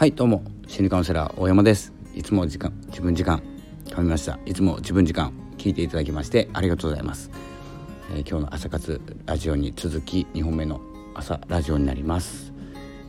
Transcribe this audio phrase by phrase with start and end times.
[0.00, 0.42] はいどうも。
[0.66, 1.92] 心理カウンセラー大山です。
[2.14, 3.42] いつも時間自分時間
[3.84, 4.38] 噛みました。
[4.46, 7.30] いつも自分時間聞いていただきましてありがとうございます、
[8.14, 10.80] えー、今日の朝活ラジオに続き2本目の
[11.14, 12.54] 朝ラジオになります、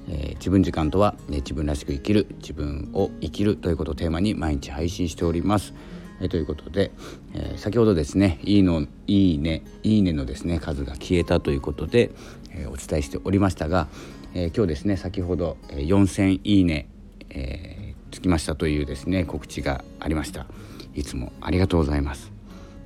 [0.10, 5.74] えー、自分時間とは、ね、自分らしく生きる自分を生きるということをテーマに毎日配信しております。
[6.20, 6.92] えということで、
[7.34, 12.12] えー、先ほどですね「いいのいいねいいね」のですね数が消えたということで、
[12.52, 13.88] えー、お伝えしておりましたが、
[14.34, 16.88] えー、今日ですね先ほど、4000いいね、
[17.30, 20.46] えー、つきましたというですね告知がありました。
[20.94, 22.32] いつもありがとうございます。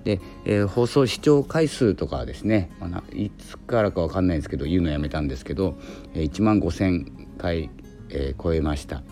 [0.03, 5.77] で、えー、放送視聴回数とかはですね、まあ、いつからかわかんないんですけど言うのやめたんですけど、
[6.13, 7.69] 1万5000回、
[8.09, 9.03] えー、超えました。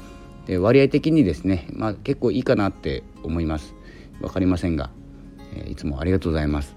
[0.45, 3.75] で割合的にですね、まあ、結構いいかなって思います。
[4.21, 4.89] 分かりませんが、
[5.55, 6.75] え、いつもありがとうございます。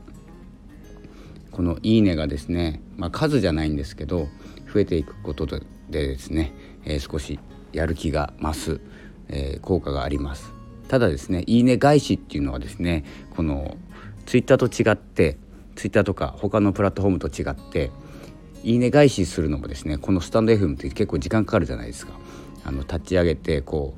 [1.56, 4.28] この「いいね」がですね、まあ、数じゃないんですけど
[4.76, 6.52] 増えていくことでですね、
[6.84, 7.40] えー、少し
[7.72, 8.80] やる気が増す、
[9.28, 10.52] えー、効果があります。
[10.88, 13.78] ただですねいいね返しっていうのはですねこの
[14.26, 15.38] ツイッターと違って
[15.76, 17.90] ツイッターとか他のプラットフォームと違って
[18.62, 22.12] いいね返しするのもですねこのスタンド FM って結構時間かかるじゃないですか。
[22.64, 23.94] あの立ち上げてこ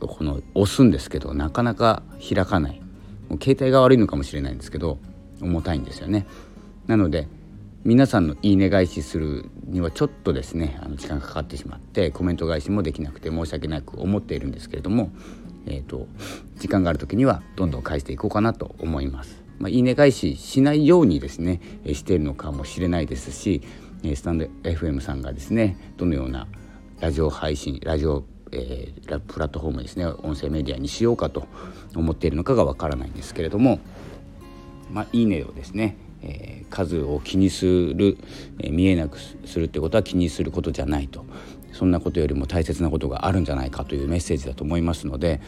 [0.00, 2.80] うこの押すんですけどなかなか開かない。
[3.28, 4.98] もう携帯が悪いのかもしれないんですけど
[5.42, 6.26] 重たいんですよね。
[6.86, 7.28] なので
[7.86, 15.12] 皆さんのいいね返しするにはちょっとですねあの時間がかかってしまってコメント返しもできなくて申し訳なく思っているんですけれども、
[15.66, 16.08] えーと、
[16.56, 19.42] 時間がある時にはどんどん返していこうかなと思います。
[19.58, 21.60] まあ、いいね返ししないようにですね
[21.92, 23.62] しているのかもしれないですし
[24.14, 26.48] スタンド FM さんがですねどのような
[27.00, 28.24] ラジオ配信ラジオ
[28.56, 31.48] えー、プラットフォームですね音声メディアにしようかと
[31.96, 33.80] 思っているのかがわからないんですけれども、
[34.92, 38.18] まあ、いいねをですねえー、数を気にする、
[38.58, 41.24] えー、見えなくするってことは気にすることじゃないと。
[41.72, 45.40] そんなことよりも大切なことがあるんじゃないかというメッセージだと思いますので,、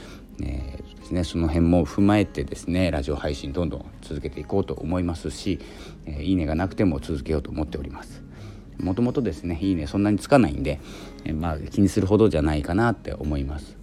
[0.43, 5.61] えーですね、その辺も踏まえてですねラジオ配信どんどん続けていこうと思いますし、
[6.05, 8.25] えー、いいねがなくても続けようと思っております。
[8.81, 10.81] もともとですねいいねそんなにつかないんで、
[11.25, 13.77] えー、まあ気にするほどじゃないかなって思います。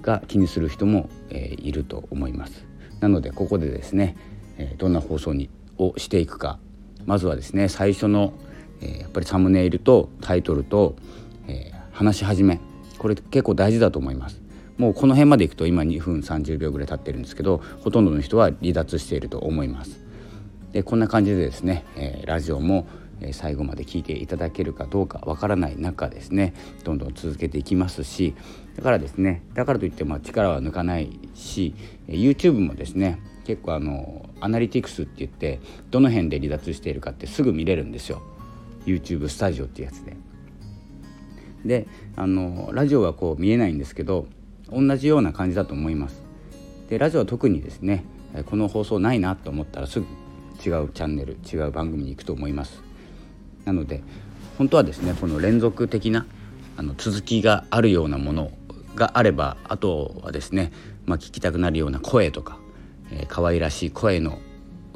[0.00, 2.64] が気にする人も、え、いると思います。
[3.00, 4.16] なのでここでですね、
[4.56, 5.50] え、どんな放送に
[5.80, 6.58] をしていくか。
[7.06, 8.34] まずはですね最初の、
[8.80, 10.96] えー、やっぱりサムネイルとタイトルと、
[11.48, 12.60] えー、話し始め。
[12.98, 14.40] これ結構大事だと思います。
[14.76, 20.00] もうこの辺までいくと今2分30秒ぐらい経ってるんですけどほとんどの人は離脱していると思います。
[20.72, 22.86] でこんな感じでですね、えー、ラジオも
[23.32, 26.54] 最後まで聞いていただけるかどうかわからない中ですね
[26.84, 28.34] どんどん続けていきますし
[28.76, 31.74] だからですねだからといっても力は抜かないし
[32.08, 38.22] YouTube もですね結構あのアナリティクスって言ってどの辺で離脱しているかってすぐ見れるんですよ
[38.86, 40.16] YouTube スタジオっていうやつで。
[41.64, 41.86] で
[42.16, 44.26] あのラジオはこう見えないんですけど
[44.70, 46.22] 同じような感じだと思います。
[46.88, 48.04] でラジオは特にですね
[48.46, 50.06] この放送ないなと思ったらすぐ
[50.64, 52.82] 違うチャンネル違う番組に行くと思います。
[53.64, 54.02] なので
[54.56, 56.26] 本当はですねこの連続的な
[56.76, 58.52] あの続きがあるようなもの
[58.94, 60.72] があればあとはですね、
[61.06, 62.58] まあ、聞きたくなるような声とか
[63.12, 64.38] えー、可愛らしい声の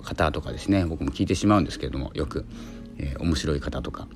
[0.03, 2.45] 方とかですね僕も聞いてしまうんですけれどもよく、
[2.99, 4.09] えー、面白い方とか。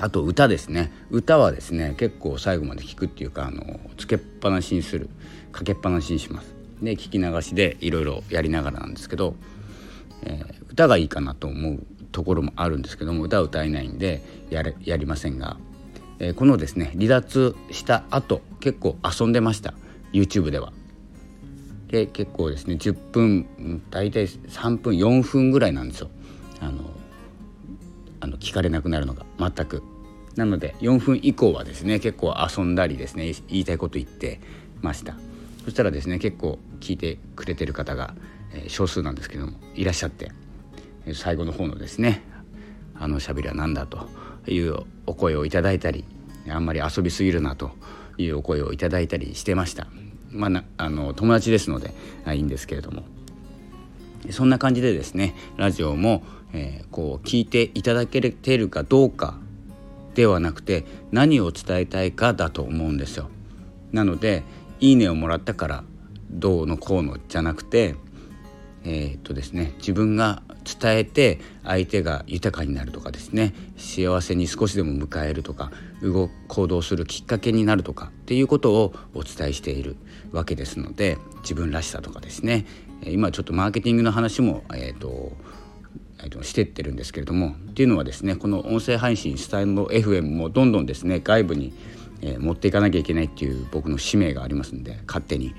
[0.00, 0.92] あと歌ですね。
[1.10, 5.08] 歌はですね結構最後まで聞くっていうかあのつけっぱなしにする
[5.52, 6.52] かけっぱなしにします。
[6.82, 9.36] で聞き流しでいろいろやりながらなんですけど、
[10.24, 15.56] えー、歌がいいかなと思うところもあるんですけども歌は歌えないんでやれやりませんが、
[16.18, 19.74] えー、このですね離脱した後結構遊んでました。
[20.12, 20.72] YouTube では。
[21.94, 23.46] で結構ですね10分
[23.90, 26.10] 大体3分4分ぐらいなんですよ。
[26.58, 26.90] あの
[28.18, 29.84] あの聞かれなくなるのが全く。
[30.34, 34.40] なので4分以降はですね結構遊んだりですね言いたいこと言って
[34.82, 35.14] ました。
[35.62, 38.16] そしたらですね結構聞いてくれてる方が、
[38.52, 40.32] えー、少数なんですけどもいらっしゃって
[41.12, 42.24] 最後の方のですね
[42.96, 44.08] あのしゃべりは何だと
[44.48, 46.04] いうお声をいただいたり
[46.48, 47.70] あんまり遊びすぎるなと
[48.18, 49.86] いうお声をいただいたりしてました。
[50.34, 51.94] まあ、あの友達ですので
[52.34, 53.04] いいんですけれども
[54.30, 59.38] そんな感じでですねラジオも、えー、こう聞いていただけてるかどうか
[60.14, 63.28] ではなくて何を伝えたいかだと思うんですよ。
[63.92, 64.44] なので
[64.80, 65.84] 「いいね」をもらったから
[66.30, 67.96] どうのこうのじゃなくて
[68.84, 75.70] えー、っとですね自分が伝えて相手が豊かになるとかですね幸せに少しでも迎えるとか
[76.02, 79.96] 動行動するきっかけになるとかっていうことをお伝えしている
[80.32, 82.66] わけですので自分らしさとかですね
[83.06, 85.32] 今ちょっとマーケティングの話も、えーと
[86.20, 91.74] えー、としてってるんですけれどもっていうのはですねこの音声配信スタイル FM もどんどんですね外部に
[92.24, 95.54] え、持っていかなきゃいけないっていう僕の使命がありますんで勝手に。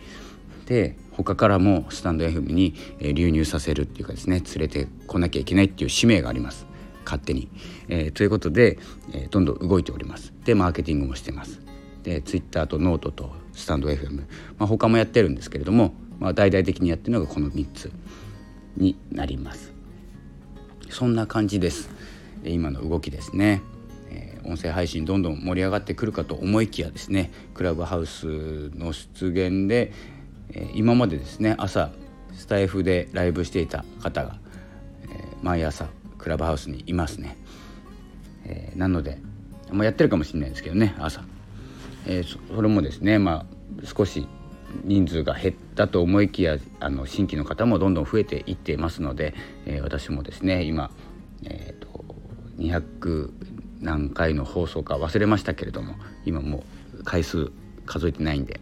[0.66, 6.65] で他からもスタンド FM に、流入させるっていうかですね連れてこなきゃいけないっていう使命があります。
[7.06, 7.50] 勝手に、
[7.88, 8.79] えー、ということで、
[9.13, 10.33] えー、どんどん動いております。
[10.44, 11.62] でマーケティングもしてます。
[12.03, 14.17] でツイッターとノートとスタンド FM、
[14.57, 17.91] まあ、他もやってるんですけれども、まあ、大々的にやってるのがこの3つ
[18.75, 19.73] になります。
[20.89, 21.89] そんな感じです。
[22.44, 23.62] 今の動きですね、
[24.09, 29.91] えー、音声配信どんどん盛り上がってくるかと思いきやですねクラブハウスの出現で、
[30.56, 31.92] え、今までですね朝
[32.34, 34.38] スタイフでライブしていた方が、
[35.10, 35.88] え、毎朝
[36.18, 37.38] クラブハウスにいますね、
[38.46, 39.19] え、なので、
[39.72, 41.22] まあ、やってるかもしれないですけどね朝、
[42.07, 43.46] え、それもですねま
[43.84, 44.28] あ少し
[44.84, 49.34] 人数が減ったと思いきやあの新規の方もどんどん増えていっていますので、
[49.66, 50.92] え、私もですね今、
[51.44, 52.04] えーと、
[52.58, 53.31] 200
[53.81, 56.63] 何回の放送か忘れましたけれども今も
[57.00, 57.51] う回数
[57.86, 58.60] 数えてないんで、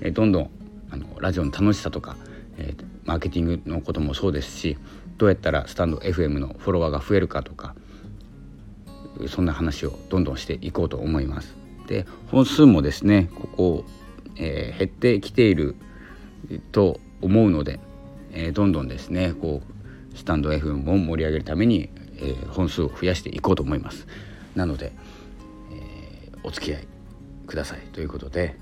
[0.00, 0.50] え、どんどん
[0.90, 2.16] あのラジオの楽しさとか、
[2.56, 4.78] えー、マーケティングのこともそうですし
[5.16, 7.74] どうやったらスタンド FM のフォロワーが増えるかとか
[9.28, 11.56] そんな話をどんどんしていこうと思います。
[11.88, 13.84] で本数もですねここ、
[14.36, 15.74] えー、減ってきている
[16.70, 17.80] と思うので、
[18.32, 24.06] えー、どんどんですねこうスタンド FM を盛り上げるために、えー、本数を増やしていこうと思います。
[24.54, 24.92] なので、
[25.72, 26.88] えお付き合い
[27.46, 28.56] くださいということで、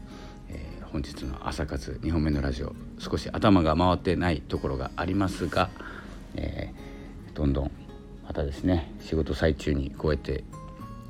[0.96, 5.68] 本日の朝活2本目のラジオ少し頭が回ってないところがありますが、
[6.36, 7.70] えー、どんどん
[8.26, 10.42] またですね仕事最中にこうやって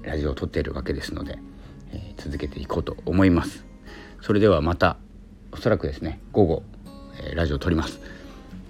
[0.03, 1.39] ラジオを撮っているわけですので、
[1.93, 3.65] えー、続けていこうと思います。
[4.23, 4.97] それではまた
[5.53, 6.63] おそらくですね午後、
[7.23, 8.01] えー、ラジオを撮ります、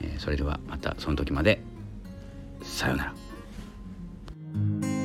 [0.03, 1.62] えそれではまたその時まで。
[2.62, 4.96] さようなら。